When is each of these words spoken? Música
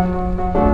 Música 0.00 0.69